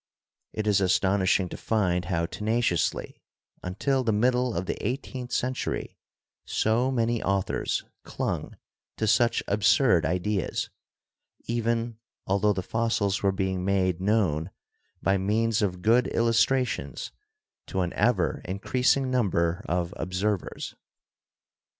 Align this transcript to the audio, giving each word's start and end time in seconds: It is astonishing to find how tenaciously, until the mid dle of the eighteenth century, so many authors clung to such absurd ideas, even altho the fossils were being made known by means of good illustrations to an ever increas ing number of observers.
It 0.51 0.65
is 0.65 0.81
astonishing 0.81 1.47
to 1.49 1.57
find 1.57 2.05
how 2.05 2.25
tenaciously, 2.25 3.21
until 3.61 4.03
the 4.03 4.11
mid 4.11 4.31
dle 4.31 4.55
of 4.55 4.65
the 4.65 4.73
eighteenth 4.83 5.31
century, 5.31 5.95
so 6.43 6.89
many 6.89 7.21
authors 7.21 7.83
clung 8.03 8.57
to 8.97 9.05
such 9.05 9.43
absurd 9.47 10.07
ideas, 10.07 10.71
even 11.45 11.99
altho 12.27 12.51
the 12.51 12.63
fossils 12.63 13.21
were 13.21 13.31
being 13.31 13.63
made 13.63 14.01
known 14.01 14.49
by 15.03 15.19
means 15.19 15.61
of 15.61 15.83
good 15.83 16.07
illustrations 16.07 17.11
to 17.67 17.81
an 17.81 17.93
ever 17.93 18.41
increas 18.47 18.97
ing 18.97 19.11
number 19.11 19.63
of 19.69 19.93
observers. 19.97 20.73